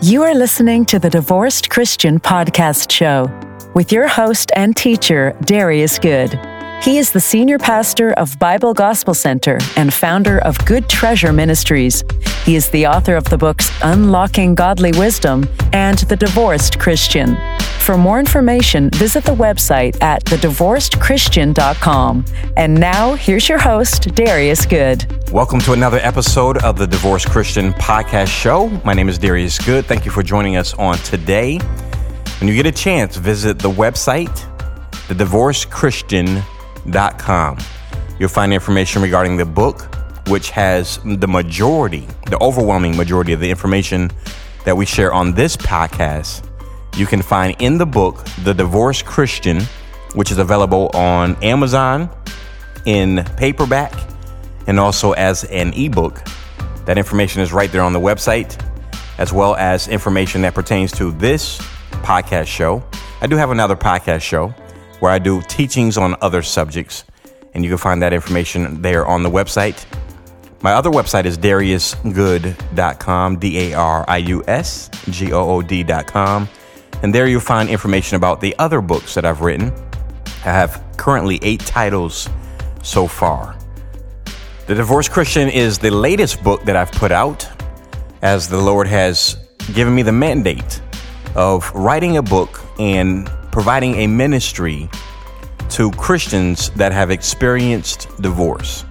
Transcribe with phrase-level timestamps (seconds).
[0.00, 3.28] You are listening to the Divorced Christian Podcast Show
[3.74, 6.38] with your host and teacher, Darius Good.
[6.84, 12.04] He is the senior pastor of Bible Gospel Center and founder of Good Treasure Ministries.
[12.44, 17.36] He is the author of the books Unlocking Godly Wisdom and The Divorced Christian.
[17.88, 22.24] For more information, visit the website at thedivorcedchristian.com.
[22.58, 25.06] And now, here's your host, Darius Good.
[25.32, 28.68] Welcome to another episode of the Divorced Christian Podcast Show.
[28.84, 29.86] My name is Darius Good.
[29.86, 31.56] Thank you for joining us on today.
[32.40, 34.36] When you get a chance, visit the website,
[35.08, 37.58] thedivorcedchristian.com com.
[38.18, 39.96] You'll find information regarding the book,
[40.28, 44.10] which has the majority, the overwhelming majority of the information
[44.66, 46.47] that we share on this podcast.
[46.98, 49.62] You can find in the book, The Divorced Christian,
[50.14, 52.10] which is available on Amazon
[52.86, 53.92] in paperback
[54.66, 56.20] and also as an ebook.
[56.86, 58.60] That information is right there on the website,
[59.18, 61.58] as well as information that pertains to this
[62.02, 62.82] podcast show.
[63.20, 64.48] I do have another podcast show
[64.98, 67.04] where I do teachings on other subjects,
[67.54, 69.86] and you can find that information there on the website.
[70.62, 76.48] My other website is dariusgood.com, D A R I U S G O O D.com.
[77.02, 79.72] And there you'll find information about the other books that I've written.
[80.44, 82.28] I have currently eight titles
[82.82, 83.56] so far.
[84.66, 87.48] The Divorced Christian is the latest book that I've put out,
[88.22, 89.36] as the Lord has
[89.74, 90.82] given me the mandate
[91.34, 94.88] of writing a book and providing a ministry
[95.70, 98.84] to Christians that have experienced divorce.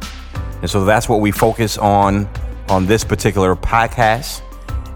[0.61, 2.29] And so that's what we focus on
[2.69, 4.41] on this particular podcast.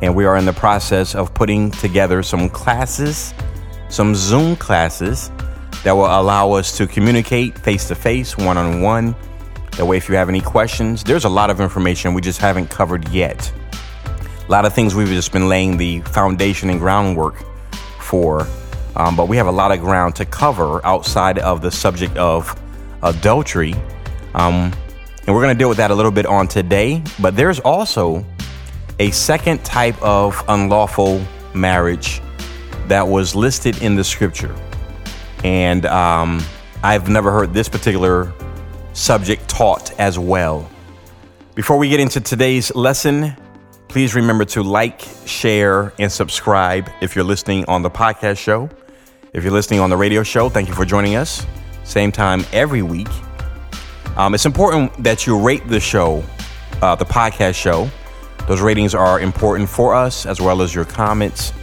[0.02, 3.33] And we are in the process of putting together some classes,
[3.89, 5.31] some Zoom classes
[5.83, 9.16] that will allow us to communicate face to face, one on one.
[9.77, 12.69] That way, if you have any questions, there's a lot of information we just haven't
[12.69, 13.52] covered yet.
[14.47, 17.36] A lot of things we've just been laying the foundation and groundwork
[17.99, 18.47] for
[18.95, 22.59] um, but we have a lot of ground to cover outside of the subject of
[23.03, 23.73] adultery.
[24.33, 24.73] Um,
[25.26, 27.02] and we're going to deal with that a little bit on today.
[27.20, 28.26] But there's also
[28.99, 32.21] a second type of unlawful marriage
[32.87, 34.55] that was listed in the scripture.
[35.43, 36.41] And um,
[36.83, 38.33] I've never heard this particular
[38.93, 40.69] subject taught as well.
[41.55, 43.35] Before we get into today's lesson,
[43.87, 48.69] please remember to like, share, and subscribe if you're listening on the podcast show.
[49.33, 51.45] If you're listening on the radio show, thank you for joining us.
[51.83, 53.09] Same time every week.
[54.17, 56.23] Um, it's important that you rate the show,
[56.81, 57.89] uh, the podcast show.
[58.52, 61.54] Those ratings are important for us as well as your comments.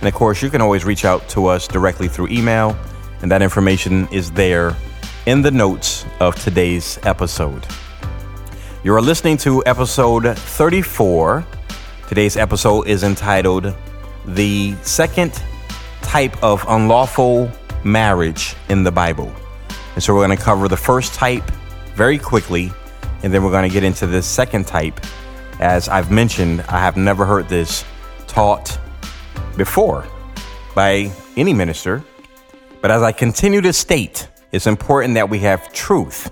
[0.00, 2.74] And of course, you can always reach out to us directly through email,
[3.20, 4.74] and that information is there
[5.26, 7.66] in the notes of today's episode.
[8.82, 11.44] You are listening to episode 34.
[12.08, 13.76] Today's episode is entitled
[14.24, 15.42] The Second
[16.00, 17.52] type of unlawful
[17.84, 19.30] marriage in the Bible.
[19.96, 21.44] And so we're going to cover the first type
[21.94, 22.72] very quickly,
[23.22, 24.98] and then we're going to get into the second type.
[25.60, 27.84] As I've mentioned, I have never heard this
[28.28, 28.78] taught
[29.56, 30.06] before
[30.74, 32.04] by any minister.
[32.80, 36.30] But as I continue to state, it's important that we have truth.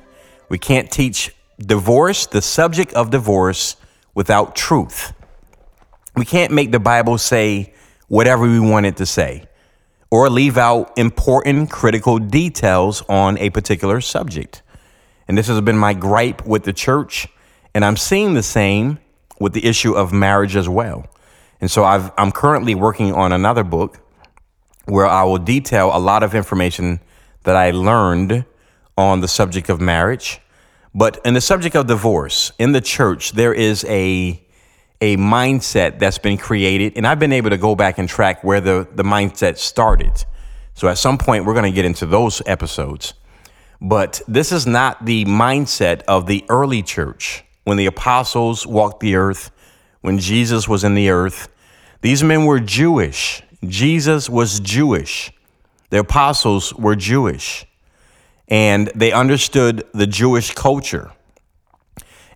[0.49, 3.75] We can't teach divorce, the subject of divorce,
[4.15, 5.13] without truth.
[6.15, 7.75] We can't make the Bible say
[8.07, 9.49] whatever we want it to say
[10.09, 14.63] or leave out important critical details on a particular subject.
[15.27, 17.27] And this has been my gripe with the church,
[17.75, 19.01] and I'm seeing the same
[19.41, 21.07] with the issue of marriage as well.
[21.61, 23.99] And so i am currently working on another book
[24.85, 27.01] where I will detail a lot of information
[27.45, 28.45] that I learned
[28.97, 30.41] on the subject of marriage.
[30.95, 34.43] But in the subject of divorce, in the church, there is a
[35.01, 36.95] a mindset that's been created.
[36.97, 40.25] And I've been able to go back and track where the, the mindset started.
[40.75, 43.15] So at some point, we're going to get into those episodes.
[43.81, 49.17] But this is not the mindset of the early church when the apostles walked the
[49.17, 49.51] earth,
[50.01, 51.49] when Jesus was in the earth.
[52.01, 53.43] These men were Jewish.
[53.67, 55.33] Jesus was Jewish.
[55.91, 57.67] The apostles were Jewish.
[58.47, 61.11] And they understood the Jewish culture.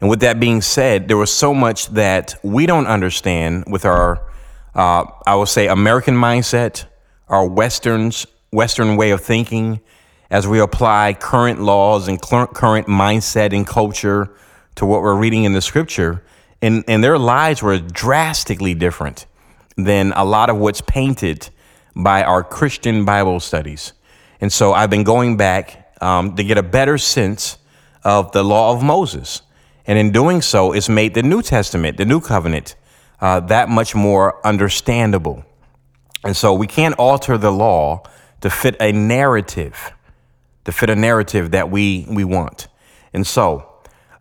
[0.00, 4.20] And with that being said, there was so much that we don't understand with our,
[4.74, 6.86] uh, I will say, American mindset,
[7.28, 9.80] our Westerns, Western way of thinking,
[10.28, 14.34] as we apply current laws and current current mindset and culture
[14.76, 16.22] to what we're reading in the scripture.
[16.62, 19.26] And, and their lives were drastically different
[19.76, 21.48] than a lot of what's painted
[21.94, 23.92] by our Christian Bible studies.
[24.40, 27.58] And so I've been going back um, to get a better sense
[28.04, 29.42] of the law of Moses
[29.86, 32.76] and in doing so, it's made the New Testament, the New Covenant,
[33.20, 35.44] uh, that much more understandable.
[36.22, 38.02] And so we can't alter the law
[38.40, 39.92] to fit a narrative,
[40.64, 42.68] to fit a narrative that we, we want.
[43.12, 43.69] And so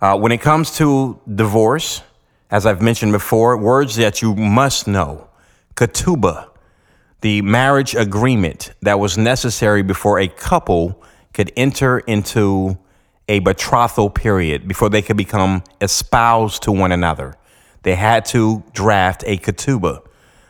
[0.02, 2.02] uh, when it comes to divorce,
[2.50, 5.30] as I've mentioned before, words that you must know
[5.76, 6.50] ketubah,
[7.22, 11.02] the marriage agreement that was necessary before a couple
[11.34, 12.78] could enter into
[13.28, 17.36] a betrothal period, before they could become espoused to one another.
[17.84, 20.06] They had to draft a ketubah,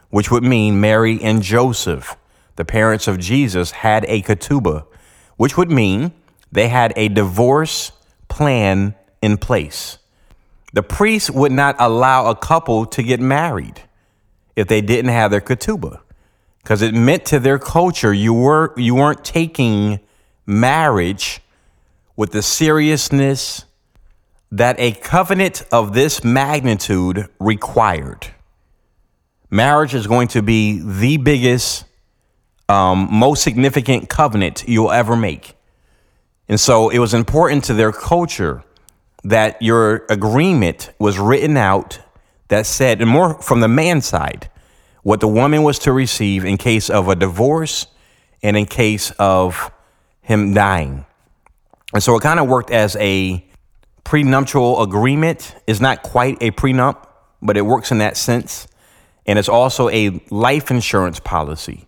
[0.09, 2.15] which would mean Mary and Joseph,
[2.55, 4.85] the parents of Jesus, had a ketubah,
[5.37, 6.13] which would mean
[6.51, 7.91] they had a divorce
[8.27, 9.97] plan in place.
[10.73, 13.81] The priest would not allow a couple to get married
[14.55, 15.99] if they didn't have their ketubah
[16.61, 19.99] because it meant to their culture you were you weren't taking
[20.45, 21.41] marriage
[22.15, 23.65] with the seriousness
[24.51, 28.27] that a covenant of this magnitude required.
[29.49, 31.85] Marriage is going to be the biggest,
[32.67, 35.55] um, most significant covenant you'll ever make.
[36.47, 38.63] And so it was important to their culture
[39.23, 41.99] that your agreement was written out
[42.47, 44.49] that said, and more from the man side,
[45.03, 47.87] what the woman was to receive in case of a divorce
[48.41, 49.71] and in case of
[50.21, 51.05] him dying.
[51.93, 53.45] And so it kind of worked as a
[54.03, 55.55] prenuptial agreement.
[55.67, 57.07] It's not quite a prenup,
[57.41, 58.67] but it works in that sense.
[59.25, 61.87] And it's also a life insurance policy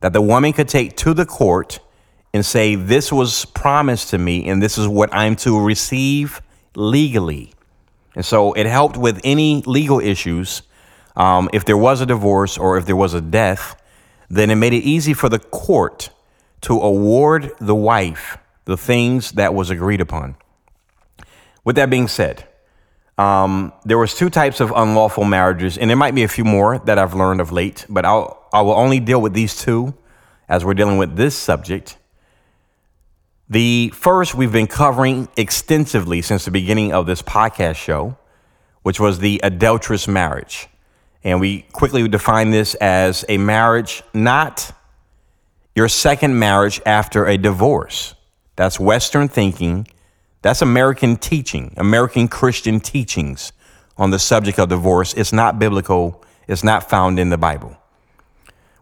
[0.00, 1.80] that the woman could take to the court
[2.32, 6.40] and say, This was promised to me, and this is what I'm to receive
[6.74, 7.52] legally.
[8.14, 10.62] And so it helped with any legal issues.
[11.16, 13.80] Um, if there was a divorce or if there was a death,
[14.28, 16.10] then it made it easy for the court
[16.62, 20.36] to award the wife the things that was agreed upon.
[21.64, 22.46] With that being said,
[23.16, 26.78] um, there was two types of unlawful marriages, and there might be a few more
[26.80, 29.94] that I've learned of late, but I'll, I will only deal with these two
[30.48, 31.96] as we're dealing with this subject.
[33.50, 38.18] The first we've been covering extensively since the beginning of this podcast show,
[38.82, 40.68] which was the adulterous marriage.
[41.24, 44.70] And we quickly define this as a marriage, not
[45.74, 48.14] your second marriage after a divorce.
[48.56, 49.88] That's Western thinking.
[50.42, 53.52] That's American teaching, American Christian teachings
[53.96, 55.14] on the subject of divorce.
[55.14, 57.77] It's not biblical, it's not found in the Bible.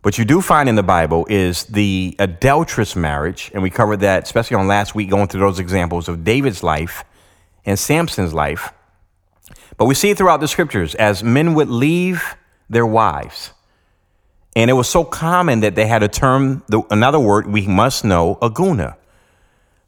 [0.06, 4.22] What you do find in the Bible is the adulterous marriage, and we covered that,
[4.22, 7.02] especially on last week, going through those examples of David's life
[7.64, 8.72] and Samson's life.
[9.76, 12.36] But we see it throughout the scriptures as men would leave
[12.70, 13.50] their wives.
[14.54, 18.36] And it was so common that they had a term, another word we must know,
[18.36, 18.94] aguna.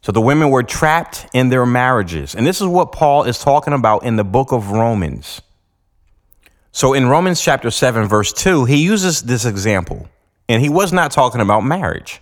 [0.01, 2.35] So the women were trapped in their marriages.
[2.35, 5.41] And this is what Paul is talking about in the book of Romans.
[6.71, 10.07] So in Romans chapter 7, verse 2, he uses this example,
[10.47, 12.21] and he was not talking about marriage.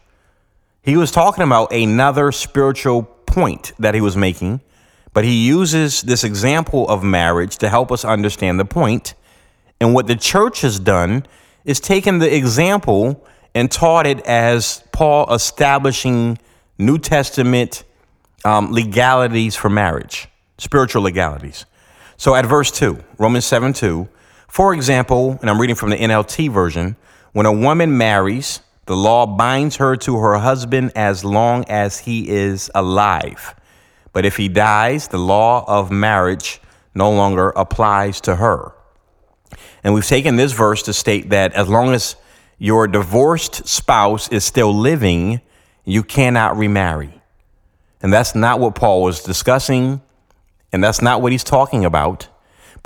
[0.82, 4.62] He was talking about another spiritual point that he was making,
[5.14, 9.16] but he uses this example of marriage to help us understand the point.
[9.82, 11.26] And what the church has done
[11.66, 16.40] is taken the example and taught it as Paul establishing
[16.78, 17.84] New Testament
[18.46, 21.66] um, legalities for marriage, spiritual legalities.
[22.16, 24.08] So at verse 2, Romans 7 2,
[24.48, 26.96] for example, and I'm reading from the NLT version,
[27.34, 32.30] when a woman marries, the law binds her to her husband as long as he
[32.30, 33.54] is alive.
[34.14, 36.62] But if he dies, the law of marriage
[36.96, 38.74] no longer applies to her.
[39.84, 42.16] And we've taken this verse to state that as long as
[42.58, 45.42] your divorced spouse is still living,
[45.86, 47.22] you cannot remarry.
[48.02, 50.02] And that's not what Paul was discussing,
[50.72, 52.28] and that's not what he's talking about.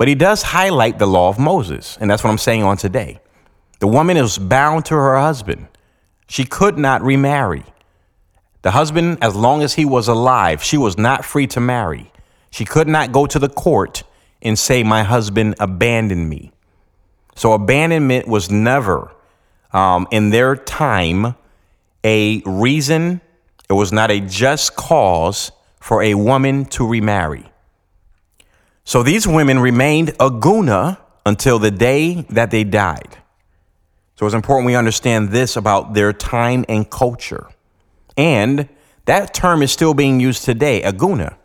[0.02, 3.20] But he does highlight the law of Moses, and that's what I'm saying on today.
[3.78, 5.68] The woman is bound to her husband.
[6.26, 7.62] She could not remarry.
[8.62, 12.10] The husband, as long as he was alive, she was not free to marry.
[12.50, 14.02] She could not go to the court
[14.42, 16.50] and say, My husband abandoned me.
[17.36, 19.12] So, abandonment was never,
[19.72, 21.36] um, in their time,
[22.02, 23.20] a reason,
[23.70, 27.51] it was not a just cause for a woman to remarry.
[28.84, 33.18] So these women remained aguna until the day that they died.
[34.16, 37.48] So it's important we understand this about their time and culture.
[38.16, 38.68] And
[39.06, 41.36] that term is still being used today, aguna.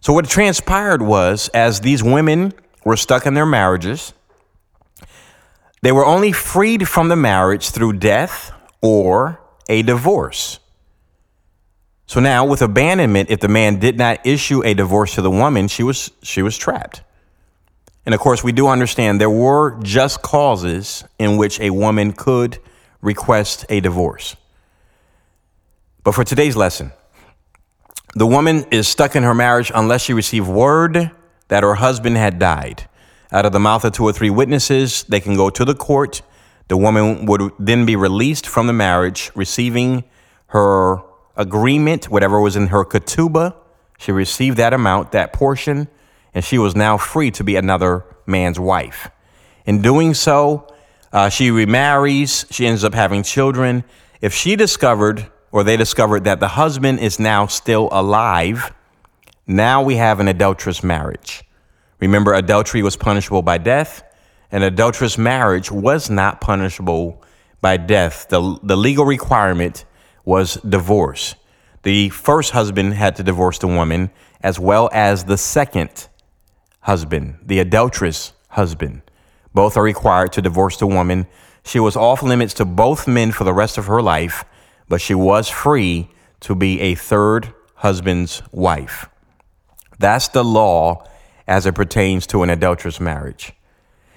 [0.00, 2.52] So what transpired was as these women
[2.84, 4.12] were stuck in their marriages,
[5.82, 10.58] they were only freed from the marriage through death or a divorce.
[12.06, 15.68] So now with abandonment, if the man did not issue a divorce to the woman,
[15.68, 17.02] she was she was trapped.
[18.04, 22.58] And of course, we do understand there were just causes in which a woman could
[23.00, 24.36] request a divorce.
[26.04, 26.92] But for today's lesson,
[28.14, 31.10] the woman is stuck in her marriage unless she received word
[31.48, 32.88] that her husband had died.
[33.32, 36.22] Out of the mouth of two or three witnesses, they can go to the court.
[36.68, 40.04] The woman would then be released from the marriage, receiving
[40.48, 41.00] her
[41.36, 43.54] agreement, whatever was in her ketubah.
[43.98, 45.88] She received that amount, that portion,
[46.34, 49.10] and she was now free to be another man's wife.
[49.64, 50.68] In doing so,
[51.12, 53.84] uh, she remarries, she ends up having children.
[54.20, 58.72] If she discovered, or they discovered, that the husband is now still alive,
[59.46, 61.44] now we have an adulterous marriage.
[62.00, 64.02] Remember, adultery was punishable by death,
[64.52, 67.22] and adulterous marriage was not punishable
[67.60, 68.28] by death.
[68.28, 69.84] The, the legal requirement
[70.26, 71.36] was divorce.
[71.84, 74.10] The first husband had to divorce the woman,
[74.42, 76.08] as well as the second
[76.80, 79.02] husband, the adulterous husband.
[79.54, 81.26] Both are required to divorce the woman.
[81.64, 84.44] She was off limits to both men for the rest of her life,
[84.88, 89.08] but she was free to be a third husband's wife.
[89.98, 91.04] That's the law
[91.46, 93.52] as it pertains to an adulterous marriage.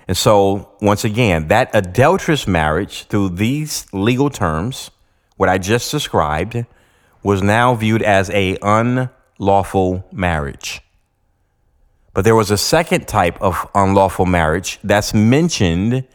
[0.07, 4.89] And so, once again, that adulterous marriage, through these legal terms,
[5.39, 6.65] what I just described,
[7.23, 10.81] was now viewed as a unlawful marriage.
[12.13, 16.05] But there was a second type of unlawful marriage that's mentioned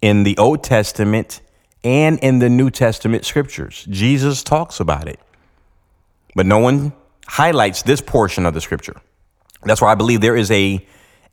[0.00, 1.42] in the Old Testament
[1.84, 3.86] and in the New Testament scriptures.
[3.88, 5.20] Jesus talks about it.
[6.34, 6.92] But no one
[7.28, 9.00] highlights this portion of the scripture.
[9.62, 10.84] That's why I believe there is a,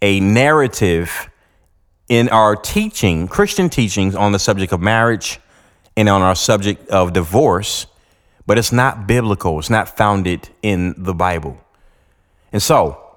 [0.04, 1.32] a narrative
[2.10, 5.40] in our teaching, Christian teachings on the subject of marriage
[5.96, 7.88] and on our subject of divorce,
[8.46, 9.60] but it's not biblical.
[9.60, 11.60] It's not founded in the Bible.
[12.52, 13.10] And so,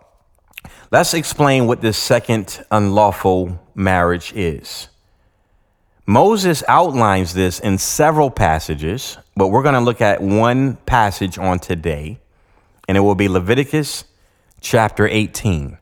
[0.93, 4.89] Let's explain what this second unlawful marriage is.
[6.05, 11.61] Moses outlines this in several passages, but we're going to look at one passage on
[11.61, 12.21] today,
[12.87, 14.05] and it will be Leviticus
[14.61, 15.79] chapter 18.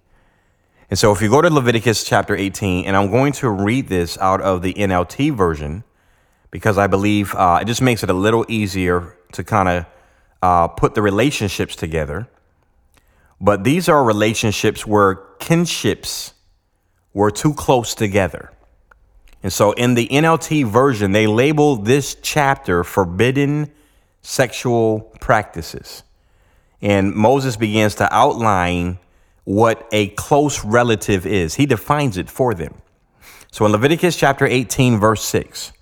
[0.90, 4.16] And so if you go to Leviticus chapter 18, and I'm going to read this
[4.18, 5.82] out of the NLT version
[6.50, 9.86] because I believe uh, it just makes it a little easier to kind of
[10.42, 12.28] uh, put the relationships together.
[13.40, 16.34] But these are relationships where kinships
[17.14, 18.52] were too close together.
[19.42, 23.70] And so in the NLT version, they label this chapter forbidden
[24.20, 26.02] sexual practices.
[26.82, 28.98] And Moses begins to outline
[29.44, 31.54] what a close relative is.
[31.54, 32.82] He defines it for them.
[33.50, 35.72] So in Leviticus chapter 18, verse 6,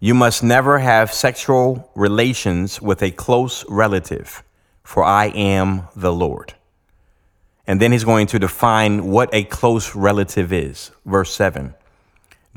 [0.00, 4.42] you must never have sexual relations with a close relative
[4.90, 6.54] for I am the Lord.
[7.64, 10.90] And then he's going to define what a close relative is.
[11.06, 11.74] Verse 7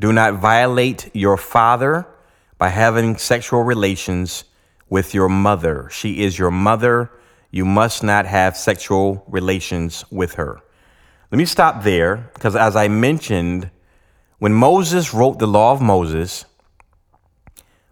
[0.00, 2.08] Do not violate your father
[2.58, 4.42] by having sexual relations
[4.88, 5.88] with your mother.
[5.92, 7.12] She is your mother.
[7.52, 10.60] You must not have sexual relations with her.
[11.30, 13.70] Let me stop there because, as I mentioned,
[14.40, 16.46] when Moses wrote the law of Moses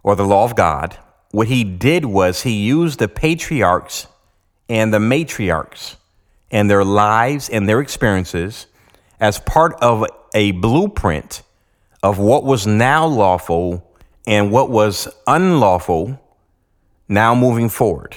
[0.03, 0.97] or the law of God,
[1.31, 4.07] what he did was he used the patriarchs
[4.69, 5.95] and the matriarchs
[6.51, 8.67] and their lives and their experiences
[9.19, 10.05] as part of
[10.35, 11.41] a blueprint
[12.03, 13.89] of what was now lawful
[14.27, 16.19] and what was unlawful
[17.07, 18.15] now moving forward.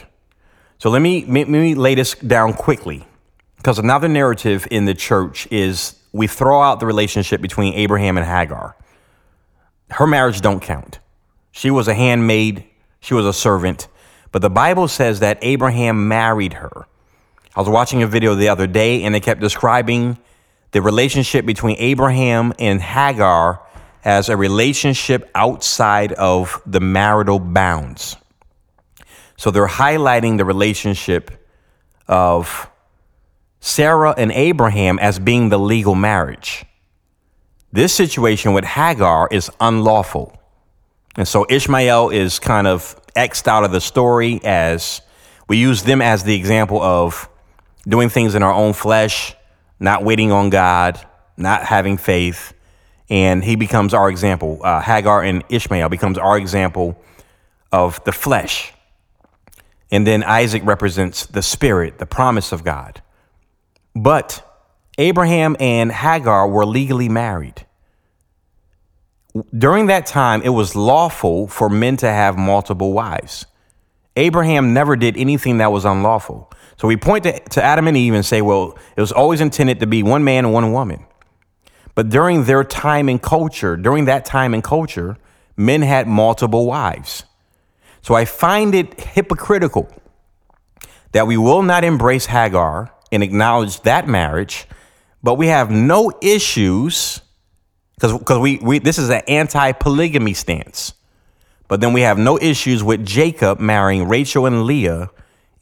[0.78, 3.06] So let me, let me lay this down quickly
[3.56, 8.26] because another narrative in the church is we throw out the relationship between Abraham and
[8.26, 8.76] Hagar.
[9.90, 10.98] Her marriage don't count.
[11.56, 12.64] She was a handmaid,
[13.00, 13.88] she was a servant.
[14.30, 16.86] But the Bible says that Abraham married her.
[17.56, 20.18] I was watching a video the other day and they kept describing
[20.72, 23.62] the relationship between Abraham and Hagar
[24.04, 28.16] as a relationship outside of the marital bounds.
[29.38, 31.30] So they're highlighting the relationship
[32.06, 32.68] of
[33.60, 36.66] Sarah and Abraham as being the legal marriage.
[37.72, 40.38] This situation with Hagar is unlawful.
[41.16, 45.00] And so Ishmael is kind of X'd out of the story as
[45.48, 47.28] we use them as the example of
[47.88, 49.34] doing things in our own flesh,
[49.80, 51.00] not waiting on God,
[51.36, 52.52] not having faith.
[53.08, 54.60] And he becomes our example.
[54.62, 57.00] Uh, Hagar and Ishmael becomes our example
[57.72, 58.72] of the flesh.
[59.90, 63.00] And then Isaac represents the spirit, the promise of God.
[63.94, 64.42] But
[64.98, 67.65] Abraham and Hagar were legally married
[69.56, 73.46] during that time, it was lawful for men to have multiple wives.
[74.16, 76.50] Abraham never did anything that was unlawful.
[76.78, 79.80] So we point to, to Adam and Eve and say, well, it was always intended
[79.80, 81.06] to be one man and one woman.
[81.94, 85.16] But during their time and culture, during that time and culture,
[85.56, 87.24] men had multiple wives.
[88.02, 89.90] So I find it hypocritical
[91.12, 94.66] that we will not embrace Hagar and acknowledge that marriage,
[95.22, 97.22] but we have no issues
[97.96, 100.92] because because we, we this is an anti-polygamy stance.
[101.68, 105.10] But then we have no issues with Jacob marrying Rachel and Leah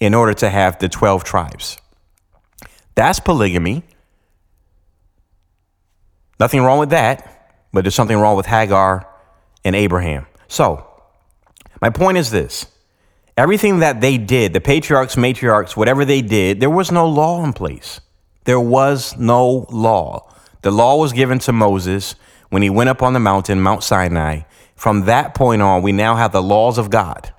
[0.00, 1.78] in order to have the 12 tribes.
[2.94, 3.84] That's polygamy.
[6.38, 9.08] Nothing wrong with that, but there's something wrong with Hagar
[9.64, 10.26] and Abraham.
[10.48, 10.86] So,
[11.80, 12.66] my point is this
[13.36, 17.52] everything that they did, the patriarchs, matriarchs, whatever they did, there was no law in
[17.52, 18.00] place.
[18.44, 20.30] There was no law.
[20.64, 22.14] The law was given to Moses
[22.48, 24.44] when he went up on the mountain, Mount Sinai.
[24.74, 27.30] From that point on, we now have the laws of God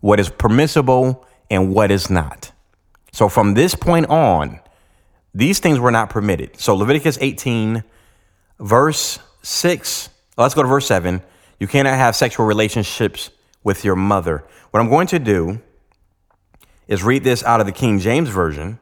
[0.00, 2.50] what is permissible and what is not.
[3.12, 4.58] So from this point on,
[5.32, 6.58] these things were not permitted.
[6.58, 7.84] So Leviticus 18,
[8.58, 11.22] verse 6, let's go to verse 7.
[11.60, 13.30] You cannot have sexual relationships
[13.62, 14.42] with your mother.
[14.72, 15.62] What I'm going to do
[16.88, 18.80] is read this out of the King James Version.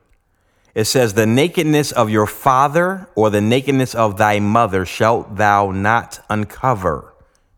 [0.75, 5.71] It says, The nakedness of your father or the nakedness of thy mother shalt thou
[5.71, 7.15] not uncover.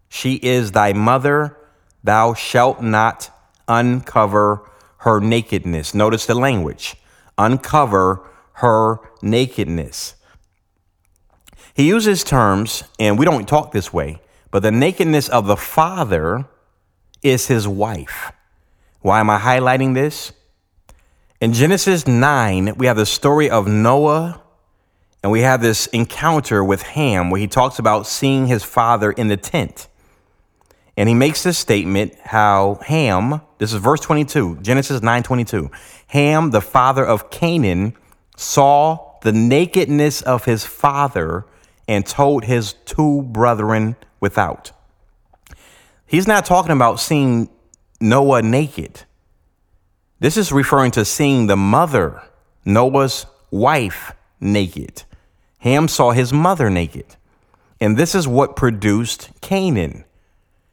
[0.09, 1.57] She is thy mother,
[2.05, 3.31] thou shalt not
[3.67, 4.69] uncover
[4.99, 5.95] her nakedness.
[5.95, 6.97] Notice the language
[7.39, 10.15] uncover her nakedness.
[11.75, 14.21] He uses terms, and we don't talk this way,
[14.51, 16.47] but the nakedness of the father
[17.23, 18.33] is his wife.
[19.01, 20.33] Why am I highlighting this?
[21.39, 24.41] In Genesis 9, we have the story of Noah,
[25.23, 29.29] and we have this encounter with Ham where he talks about seeing his father in
[29.29, 29.87] the tent.
[30.97, 35.71] And he makes this statement how Ham, this is verse 22, Genesis 9 22,
[36.07, 37.95] Ham, the father of Canaan,
[38.39, 41.45] saw the nakedness of his father
[41.87, 44.73] and told his two brethren without.
[46.07, 47.51] He's not talking about seeing
[48.01, 49.03] Noah naked.
[50.19, 52.23] This is referring to seeing the mother,
[52.65, 55.03] Noah's wife, naked.
[55.59, 57.17] Ham saw his mother naked.
[57.81, 60.05] And this is what produced Canaan.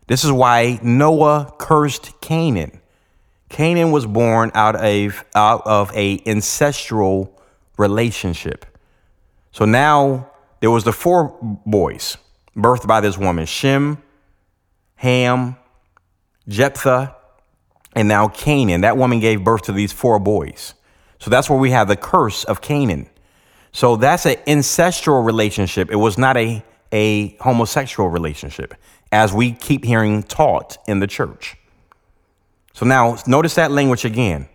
[0.08, 2.80] This is why Noah cursed Canaan.
[3.50, 7.38] Canaan was born out of, out of a ancestral
[7.78, 8.66] relationship.
[9.52, 12.18] So now there was the four boys
[12.56, 14.02] birthed by this woman, Shem,
[14.96, 15.58] Ham,
[16.48, 17.16] Jephthah,
[17.96, 18.82] and now Canaan.
[18.82, 20.74] That woman gave birth to these four boys.
[21.20, 23.10] So that's where we have the curse of Canaan.
[23.72, 25.92] So that's an ancestral relationship.
[25.92, 28.76] It was not a, a homosexual relationship,
[29.12, 31.56] as we keep hearing taught in the church.
[32.74, 34.48] So now notice that language again.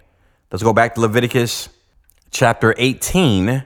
[0.50, 1.68] Let's go back to Leviticus
[2.30, 3.64] chapter 18.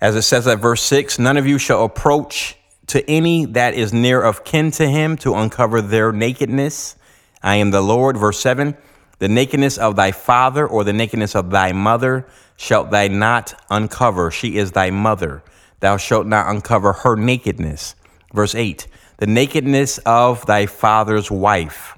[0.00, 2.56] As it says at verse 6 None of you shall approach
[2.88, 6.96] to any that is near of kin to him to uncover their nakedness.
[7.44, 8.16] I am the Lord.
[8.16, 8.76] Verse 7
[9.18, 12.26] The nakedness of thy father or the nakedness of thy mother
[12.56, 14.30] shalt thou not uncover.
[14.30, 15.44] She is thy mother.
[15.80, 17.94] Thou shalt not uncover her nakedness.
[18.32, 21.96] Verse 8 The nakedness of thy father's wife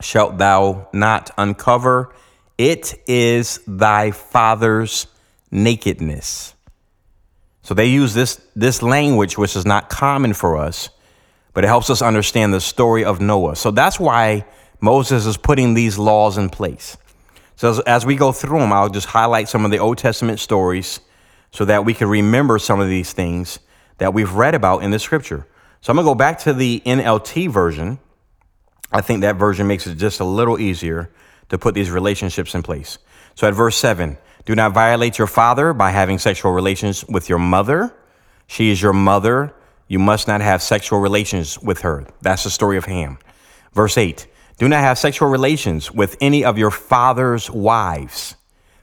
[0.00, 2.14] shalt thou not uncover.
[2.56, 5.06] It is thy father's
[5.50, 6.54] nakedness.
[7.62, 10.88] So they use this, this language, which is not common for us,
[11.52, 13.56] but it helps us understand the story of Noah.
[13.56, 14.46] So that's why
[14.80, 16.96] Moses is putting these laws in place.
[17.56, 20.40] So as, as we go through them, I'll just highlight some of the Old Testament
[20.40, 21.00] stories
[21.50, 23.58] so that we can remember some of these things
[23.98, 25.46] that we've read about in the scripture.
[25.80, 27.98] So I'm going to go back to the NLT version.
[28.92, 31.10] I think that version makes it just a little easier
[31.50, 32.98] to put these relationships in place.
[33.34, 37.38] So at verse 7, do not violate your father by having sexual relations with your
[37.38, 37.94] mother.
[38.46, 39.54] She is your mother.
[39.86, 42.06] You must not have sexual relations with her.
[42.22, 43.18] That's the story of Ham.
[43.72, 44.26] Verse 8
[44.60, 48.36] Do not have sexual relations with any of your father's wives,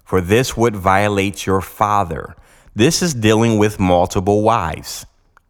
[0.04, 2.36] for this would violate your father.
[2.76, 5.06] This is dealing with multiple wives.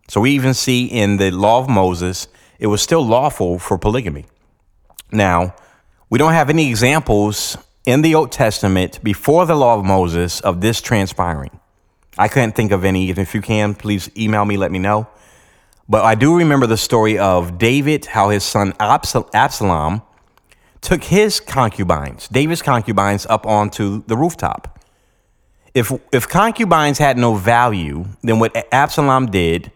[0.10, 2.28] So we even see in the law of Moses,
[2.60, 4.26] it was still lawful for polygamy.
[5.14, 5.56] Now,
[6.10, 10.60] we don't have any examples in the Old Testament before the law of Moses of
[10.60, 11.58] this transpiring.
[12.18, 13.12] I couldn't think of any.
[13.12, 15.08] If you can, please email me, let me know.
[15.88, 20.02] But I do remember the story of David, how his son Absalom
[20.88, 24.82] took his concubines, David's concubines, up onto the rooftop.
[25.74, 29.70] If, if concubines had no value, then what Absalom did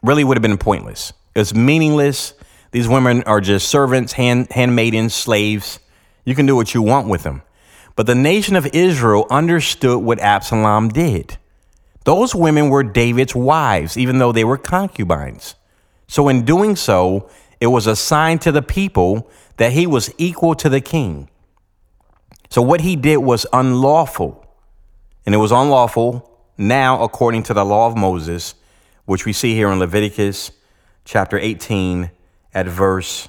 [0.00, 1.12] really would have been pointless.
[1.34, 2.34] It was meaningless.
[2.70, 5.80] These women are just servants, hand, handmaidens, slaves.
[6.24, 7.42] You can do what you want with them.
[7.96, 11.36] But the nation of Israel understood what Absalom did.
[12.04, 15.56] Those women were David's wives, even though they were concubines.
[16.06, 17.28] So, in doing so,
[17.60, 21.28] it was a sign to the people that he was equal to the king.
[22.50, 24.40] So, what he did was unlawful.
[25.26, 28.54] And it was unlawful now, according to the law of Moses,
[29.06, 30.52] which we see here in Leviticus
[31.04, 32.10] chapter 18
[32.52, 33.28] at verse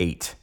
[0.00, 0.34] 8.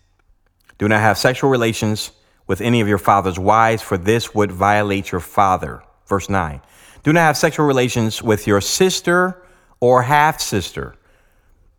[0.78, 2.12] Do not have sexual relations
[2.48, 5.84] with any of your father's wives, for this would violate your father.
[6.08, 6.62] Verse 9.
[7.04, 9.42] Do not have sexual relations with your sister
[9.80, 10.96] or half sister.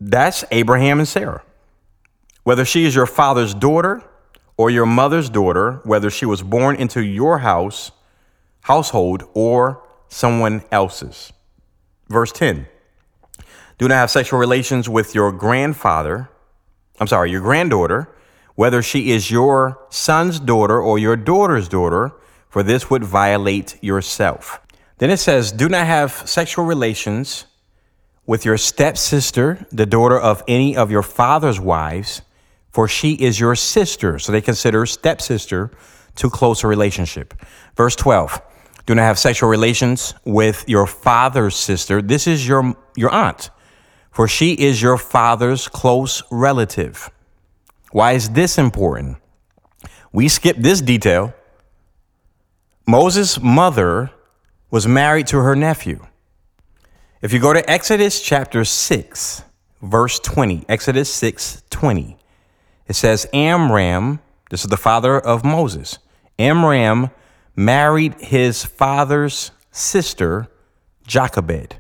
[0.01, 1.43] That's Abraham and Sarah.
[2.45, 4.03] Whether she is your father's daughter
[4.57, 7.91] or your mother's daughter, whether she was born into your house,
[8.63, 11.33] household, or someone else's.
[12.09, 12.67] Verse 10
[13.79, 16.29] Do not have sexual relations with your grandfather,
[17.01, 18.15] I'm sorry, your granddaughter,
[18.55, 22.13] whether she is your son's daughter or your daughter's daughter,
[22.49, 24.61] for this would violate yourself.
[24.99, 27.47] Then it says, Do not have sexual relations
[28.27, 32.23] with your stepsister, the daughter of any of your father's wives,
[32.75, 34.19] for she is your sister.
[34.19, 35.71] So they consider stepsister
[36.17, 37.33] too close a relationship.
[37.77, 38.43] Verse 12
[38.85, 42.03] Do not have sexual relations with your father's sister.
[42.03, 43.51] This is your, your aunt,
[44.11, 47.11] for she is your father's close relative.
[47.93, 49.19] Why is this important?
[50.13, 51.33] We skip this detail.
[52.89, 54.11] Moses' mother
[54.73, 56.05] was married to her nephew.
[57.23, 59.45] If you go to Exodus chapter 6,
[59.81, 62.19] verse 20, Exodus 6 20,
[62.87, 64.21] it says, Amram,
[64.51, 65.99] this is the father of Moses,
[66.39, 67.11] Amram
[67.57, 70.49] married his father's sister,
[71.07, 71.77] Jochebed,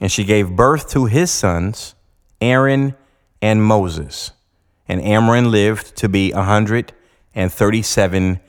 [0.00, 1.94] and she gave birth to his sons,
[2.40, 2.94] Aaron
[3.40, 4.32] and Moses.
[4.88, 8.40] And Amram lived to be 137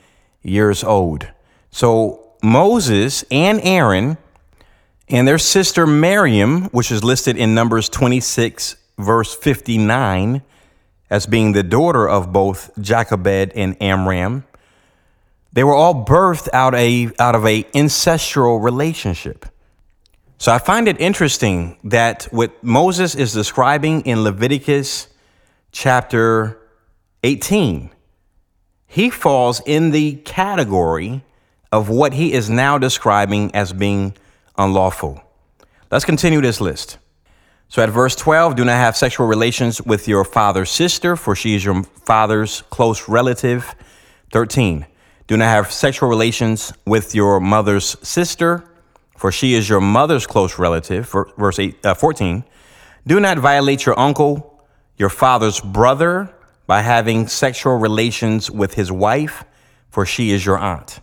[0.42, 1.28] years old.
[1.70, 4.18] So Moses and Aaron
[5.08, 10.42] and their sister Miriam, which is listed in Numbers 26, verse 59,
[11.10, 14.44] as being the daughter of both Jochebed and Amram,
[15.52, 19.46] they were all birthed out, a, out of a ancestral relationship.
[20.36, 25.08] So I find it interesting that what Moses is describing in Leviticus
[25.72, 26.58] chapter
[27.24, 27.90] 18,
[28.86, 31.24] he falls in the category
[31.72, 34.14] of what he is now describing as being
[34.56, 35.22] unlawful.
[35.90, 36.98] Let's continue this list.
[37.70, 41.54] So at verse 12, do not have sexual relations with your father's sister, for she
[41.54, 43.74] is your father's close relative.
[44.32, 44.86] 13,
[45.26, 48.64] do not have sexual relations with your mother's sister,
[49.18, 51.14] for she is your mother's close relative.
[51.36, 52.42] Verse eight, uh, 14,
[53.06, 54.64] do not violate your uncle,
[54.96, 56.34] your father's brother,
[56.66, 59.44] by having sexual relations with his wife,
[59.90, 61.00] for she is your aunt.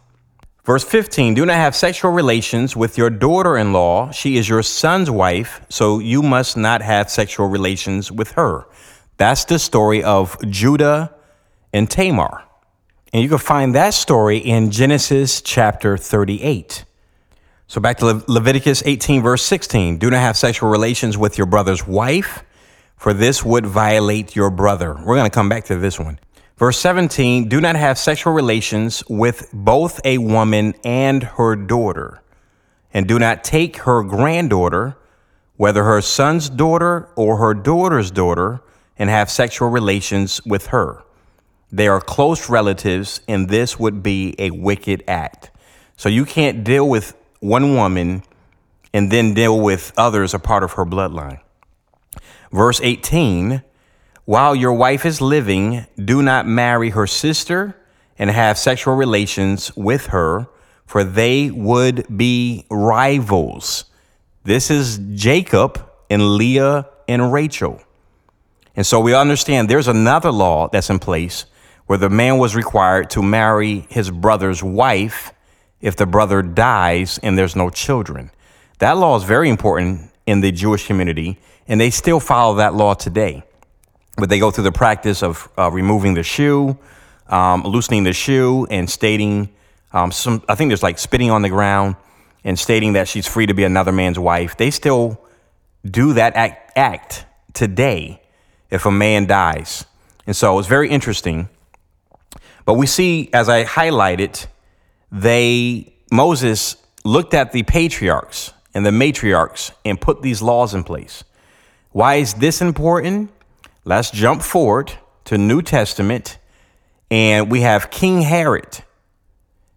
[0.66, 4.10] Verse 15 Do not have sexual relations with your daughter in law.
[4.12, 8.66] She is your son's wife, so you must not have sexual relations with her.
[9.18, 11.14] That's the story of Judah
[11.72, 12.44] and Tamar.
[13.14, 16.84] And you can find that story in Genesis chapter 38.
[17.68, 20.00] So back to Le- Leviticus 18, verse 16.
[20.00, 22.44] Do not have sexual relations with your brother's wife,
[22.98, 24.96] for this would violate your brother.
[24.96, 26.20] We're going to come back to this one.
[26.58, 32.22] Verse 17 do not have sexual relations with both a woman and her daughter,
[32.94, 34.96] and do not take her granddaughter,
[35.58, 38.62] whether her son's daughter or her daughter's daughter,
[38.98, 41.04] and have sexual relations with her.
[41.72, 45.52] They are close relatives, and this would be a wicked act.
[45.98, 48.24] So you can't deal with one woman
[48.94, 51.42] and then deal with others a part of her bloodline.
[52.52, 53.62] Verse 18
[54.26, 57.76] while your wife is living, do not marry her sister
[58.18, 60.48] and have sexual relations with her,
[60.86, 63.86] for they would be rivals.
[64.44, 67.82] This is Jacob and Leah and Rachel.
[68.76, 71.46] And so we understand there's another law that's in place
[71.86, 75.32] where the man was required to marry his brother's wife
[75.82, 78.32] if the brother dies and there's no children.
[78.80, 82.96] That law is very important in the Jewish community, and they still follow that law
[82.96, 83.44] today
[84.18, 86.78] but they go through the practice of uh, removing the shoe,
[87.28, 89.50] um, loosening the shoe, and stating
[89.92, 90.44] um, some.
[90.48, 91.96] I think there's like spitting on the ground
[92.44, 94.58] and stating that she's free to be another man's wife.
[94.58, 95.20] They still
[95.84, 98.22] do that act, act today
[98.70, 99.86] if a man dies,
[100.26, 101.50] and so it's very interesting.
[102.66, 104.48] But we see, as I highlighted,
[105.12, 111.24] they Moses looked at the patriarchs and the matriarchs and put these laws in place.
[111.92, 113.32] Why is this important?
[113.88, 114.94] Let's jump forward
[115.26, 116.40] to New Testament
[117.12, 118.80] and we have King Herod.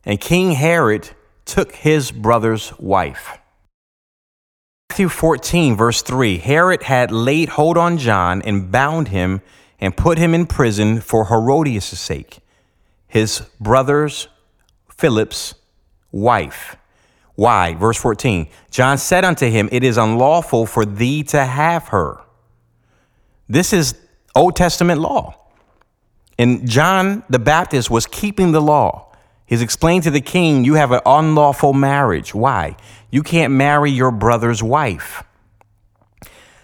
[0.03, 1.11] And King Herod
[1.45, 3.37] took his brother's wife.
[4.89, 9.43] Matthew 14, verse 3 Herod had laid hold on John and bound him
[9.79, 12.39] and put him in prison for Herodias' sake,
[13.07, 14.29] his brother's
[14.89, 15.55] Philip's
[16.11, 16.77] wife.
[17.35, 17.75] Why?
[17.75, 22.23] Verse 14 John said unto him, It is unlawful for thee to have her.
[23.49, 23.95] This is
[24.35, 25.37] Old Testament law.
[26.39, 29.13] And John the Baptist was keeping the law.
[29.47, 32.35] He's explained to the king, You have an unlawful marriage.
[32.35, 32.77] Why?
[33.11, 35.25] You can't marry your brother's wife.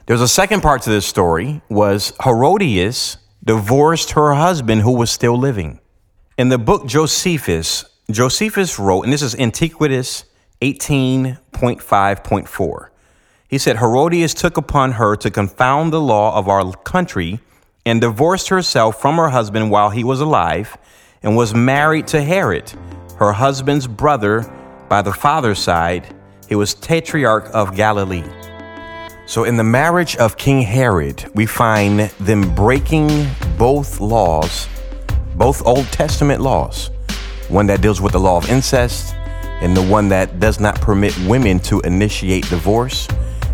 [0.06, 5.38] There's a second part to this story was Herodias divorced her husband who was still
[5.38, 5.80] living.
[6.36, 10.24] In the book Josephus, Josephus wrote, and this is Antiquities
[10.60, 12.88] 18.5.4.
[13.48, 17.40] He said, Herodias took upon her to confound the law of our country
[17.86, 20.76] and divorced herself from her husband while he was alive
[21.22, 22.72] and was married to Herod,
[23.18, 24.50] her husband's brother
[24.88, 26.14] by the father's side.
[26.48, 28.24] He was tetrarch of Galilee.
[29.26, 33.26] So, in the marriage of King Herod, we find them breaking
[33.56, 34.68] both laws,
[35.34, 36.90] both Old Testament laws
[37.48, 39.14] one that deals with the law of incest,
[39.60, 43.06] and the one that does not permit women to initiate divorce.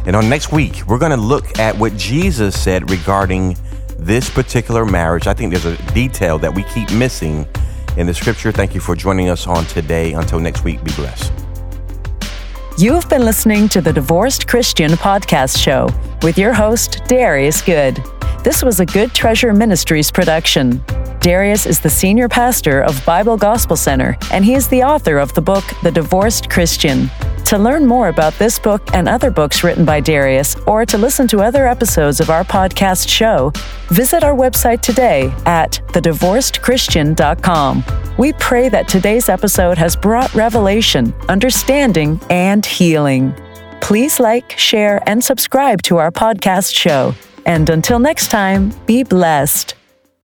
[0.06, 3.56] And on next week, we're going to look at what Jesus said regarding
[3.98, 5.26] this particular marriage.
[5.26, 7.46] I think there's a detail that we keep missing
[7.96, 8.50] in the scripture.
[8.50, 10.14] Thank you for joining us on today.
[10.14, 11.32] Until next week, be blessed.
[12.78, 15.88] You have been listening to the Divorced Christian Podcast Show
[16.22, 18.02] with your host, Darius Good.
[18.42, 20.82] This was a Good Treasure Ministries production.
[21.20, 25.34] Darius is the senior pastor of Bible Gospel Center, and he is the author of
[25.34, 27.10] the book, The Divorced Christian.
[27.50, 31.26] To learn more about this book and other books written by Darius, or to listen
[31.26, 33.52] to other episodes of our podcast show,
[33.88, 37.84] visit our website today at thedivorcedchristian.com.
[38.16, 43.34] We pray that today's episode has brought revelation, understanding, and healing.
[43.80, 47.16] Please like, share, and subscribe to our podcast show.
[47.46, 49.74] And until next time, be blessed.